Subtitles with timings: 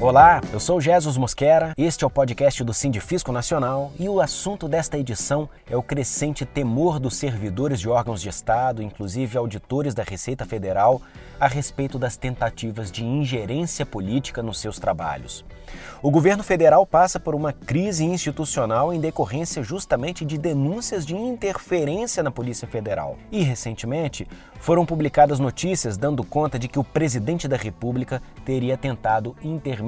[0.00, 4.68] Olá, eu sou Jesus Mosquera, este é o podcast do Sindifisco Nacional e o assunto
[4.68, 10.04] desta edição é o crescente temor dos servidores de órgãos de Estado, inclusive auditores da
[10.04, 11.02] Receita Federal,
[11.40, 15.44] a respeito das tentativas de ingerência política nos seus trabalhos.
[16.00, 22.22] O governo federal passa por uma crise institucional em decorrência justamente de denúncias de interferência
[22.22, 23.18] na Polícia Federal.
[23.30, 24.26] E, recentemente,
[24.60, 29.87] foram publicadas notícias dando conta de que o presidente da República teria tentado intermediar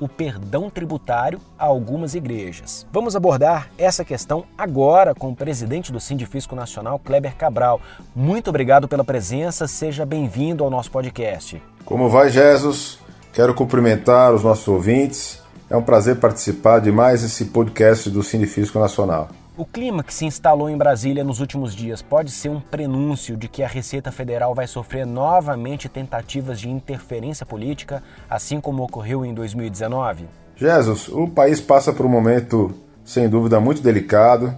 [0.00, 2.86] o perdão tributário a algumas igrejas.
[2.92, 7.80] Vamos abordar essa questão agora com o presidente do Sindifisco Nacional, Kleber Cabral.
[8.14, 11.62] Muito obrigado pela presença, seja bem-vindo ao nosso podcast.
[11.84, 12.98] Como vai, Jesus?
[13.32, 15.42] Quero cumprimentar os nossos ouvintes.
[15.70, 19.30] É um prazer participar de mais esse podcast do Cinefisco Nacional.
[19.56, 23.48] O clima que se instalou em Brasília nos últimos dias pode ser um prenúncio de
[23.48, 29.34] que a Receita Federal vai sofrer novamente tentativas de interferência política, assim como ocorreu em
[29.34, 30.26] 2019?
[30.56, 34.54] Jesus, o país passa por um momento, sem dúvida, muito delicado,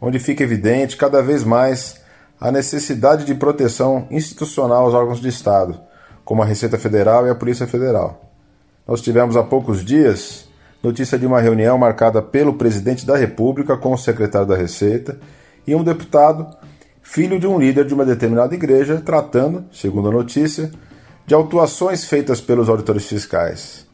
[0.00, 2.00] onde fica evidente cada vez mais
[2.40, 5.88] a necessidade de proteção institucional aos órgãos de Estado
[6.28, 8.30] como a Receita Federal e a Polícia Federal.
[8.86, 10.46] Nós tivemos há poucos dias
[10.82, 15.18] notícia de uma reunião marcada pelo presidente da República com o secretário da Receita
[15.66, 16.46] e um deputado,
[17.02, 20.70] filho de um líder de uma determinada igreja, tratando, segundo a notícia,
[21.26, 23.86] de autuações feitas pelos auditores fiscais.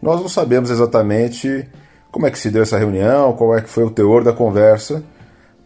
[0.00, 1.68] Nós não sabemos exatamente
[2.10, 5.02] como é que se deu essa reunião, qual é que foi o teor da conversa,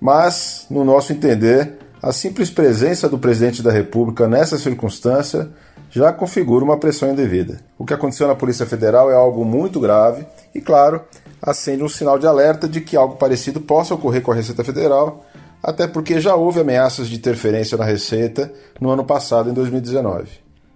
[0.00, 5.50] mas, no nosso entender, a simples presença do presidente da República nessa circunstância
[5.96, 7.58] já configura uma pressão indevida.
[7.78, 11.02] O que aconteceu na Polícia Federal é algo muito grave e, claro,
[11.40, 15.24] acende um sinal de alerta de que algo parecido possa ocorrer com a Receita Federal,
[15.62, 20.28] até porque já houve ameaças de interferência na Receita no ano passado, em 2019.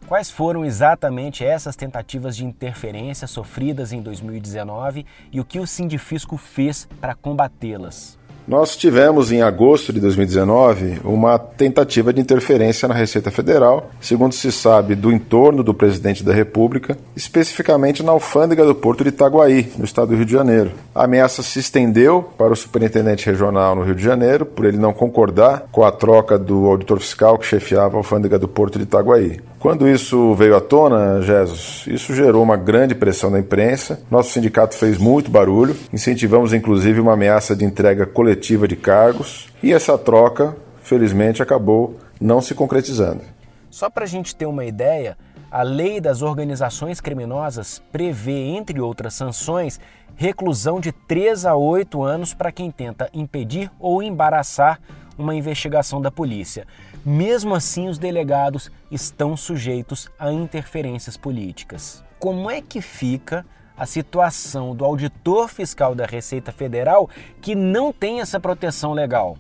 [0.09, 6.39] Quais foram exatamente essas tentativas de interferência sofridas em 2019 e o que o Sindifisco
[6.39, 8.19] fez para combatê-las?
[8.51, 14.51] Nós tivemos em agosto de 2019 uma tentativa de interferência na Receita Federal, segundo se
[14.51, 19.85] sabe, do entorno do presidente da República, especificamente na alfândega do Porto de Itaguaí, no
[19.85, 20.73] estado do Rio de Janeiro.
[20.93, 24.93] A ameaça se estendeu para o superintendente regional no Rio de Janeiro, por ele não
[24.93, 29.39] concordar com a troca do auditor fiscal que chefiava a alfândega do Porto de Itaguaí.
[29.61, 34.01] Quando isso veio à tona, Jesus, isso gerou uma grande pressão na imprensa.
[34.11, 39.71] Nosso sindicato fez muito barulho, incentivamos inclusive uma ameaça de entrega coletiva de cargos, e
[39.71, 43.21] essa troca, felizmente, acabou não se concretizando.
[43.69, 45.19] Só para a gente ter uma ideia,
[45.51, 49.79] a lei das organizações criminosas prevê, entre outras sanções,
[50.17, 54.81] reclusão de 3 a 8 anos para quem tenta impedir ou embaraçar
[55.21, 56.67] uma investigação da polícia.
[57.05, 62.03] Mesmo assim, os delegados estão sujeitos a interferências políticas.
[62.19, 63.45] Como é que fica
[63.77, 67.09] a situação do auditor fiscal da Receita Federal
[67.41, 69.39] que não tem essa proteção legal?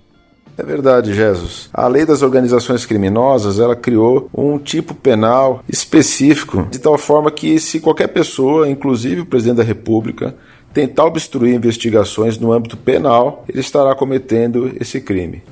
[0.57, 1.71] É verdade, Jesus.
[1.73, 7.59] A lei das organizações criminosas, ela criou um tipo penal específico, de tal forma que
[7.59, 10.35] se qualquer pessoa, inclusive o presidente da República,
[10.73, 15.43] tentar obstruir investigações no âmbito penal, ele estará cometendo esse crime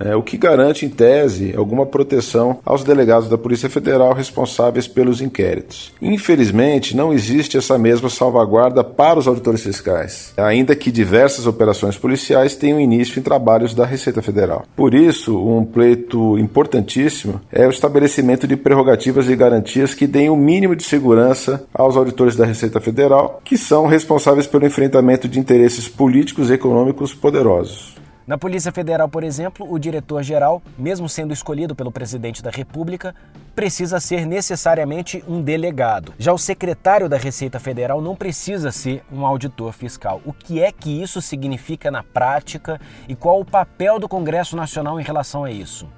[0.00, 5.20] é, o que garante, em tese, alguma proteção aos delegados da Polícia Federal responsáveis pelos
[5.20, 5.92] inquéritos.
[6.00, 12.54] Infelizmente, não existe essa mesma salvaguarda para os auditores fiscais, ainda que diversas operações policiais
[12.54, 14.64] tenham início em trabalhos da Receita Federal.
[14.76, 20.36] Por isso, um pleito importantíssimo é o estabelecimento de prerrogativas e garantias que deem o
[20.36, 25.88] mínimo de segurança aos auditores da Receita Federal, que são responsáveis pelo enfrentamento de interesses
[25.88, 27.97] políticos e econômicos poderosos.
[28.28, 33.14] Na Polícia Federal, por exemplo, o diretor-geral, mesmo sendo escolhido pelo presidente da República,
[33.56, 36.12] precisa ser necessariamente um delegado.
[36.18, 40.20] Já o secretário da Receita Federal não precisa ser um auditor fiscal.
[40.26, 42.78] O que é que isso significa na prática
[43.08, 45.88] e qual o papel do Congresso Nacional em relação a isso?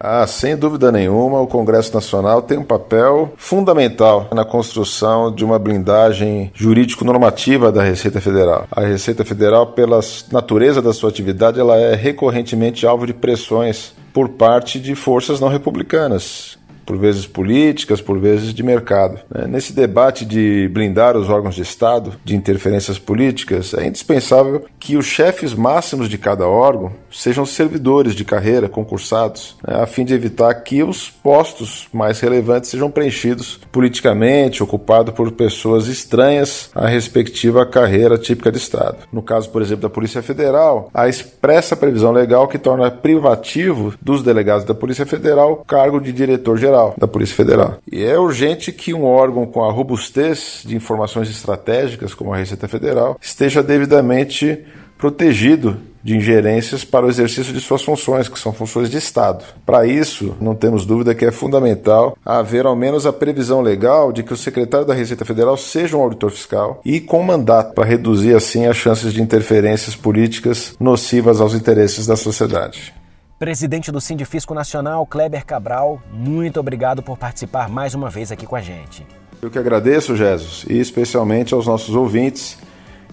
[0.00, 5.58] Ah, sem dúvida nenhuma, o Congresso Nacional tem um papel fundamental na construção de uma
[5.58, 8.66] blindagem jurídico-normativa da Receita Federal.
[8.70, 9.98] A Receita Federal, pela
[10.30, 15.48] natureza da sua atividade, ela é recorrentemente alvo de pressões por parte de forças não
[15.48, 16.58] republicanas,
[16.88, 19.20] por vezes políticas, por vezes de mercado.
[19.28, 19.46] Né?
[19.46, 25.04] Nesse debate de blindar os órgãos de Estado de interferências políticas, é indispensável que os
[25.04, 29.82] chefes máximos de cada órgão sejam servidores de carreira concursados, né?
[29.82, 35.88] a fim de evitar que os postos mais relevantes sejam preenchidos politicamente, ocupados por pessoas
[35.88, 38.96] estranhas à respectiva carreira típica de Estado.
[39.12, 44.22] No caso, por exemplo, da Polícia Federal, há expressa previsão legal que torna privativo dos
[44.22, 47.78] delegados da Polícia Federal o cargo de diretor-geral Geral da Polícia Federal.
[47.90, 52.68] E é urgente que um órgão com a robustez de informações estratégicas, como a Receita
[52.68, 54.64] Federal, esteja devidamente
[54.96, 59.44] protegido de ingerências para o exercício de suas funções, que são funções de Estado.
[59.66, 64.22] Para isso, não temos dúvida que é fundamental haver ao menos a previsão legal de
[64.22, 68.34] que o secretário da Receita Federal seja um auditor fiscal e com mandato para reduzir
[68.34, 72.94] assim as chances de interferências políticas nocivas aos interesses da sociedade.
[73.38, 78.56] Presidente do Sindifisco Nacional, Kleber Cabral, muito obrigado por participar mais uma vez aqui com
[78.56, 79.06] a gente.
[79.40, 82.58] Eu que agradeço, Jesus, e especialmente aos nossos ouvintes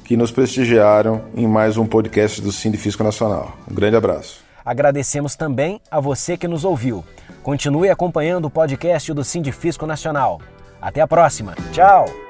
[0.04, 3.56] que nos prestigiaram em mais um podcast do Sindifisco Nacional.
[3.70, 4.44] Um grande abraço.
[4.66, 7.06] Agradecemos também a você que nos ouviu.
[7.44, 10.42] Continue acompanhando o podcast do Sindifisco Nacional.
[10.82, 11.54] Até a próxima.
[11.72, 12.25] Tchau!